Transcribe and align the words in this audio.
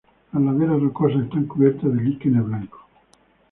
Las 0.33 0.41
laderas 0.41 0.81
rocosas 0.81 1.25
están 1.25 1.43
cubiertas 1.45 1.83
de 1.93 2.01
líquenes 2.03 2.43
blancos. 2.43 2.81